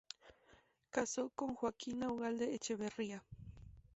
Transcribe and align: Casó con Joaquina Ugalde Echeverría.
Casó 0.89 1.29
con 1.29 1.53
Joaquina 1.53 2.09
Ugalde 2.11 2.55
Echeverría. 2.55 3.23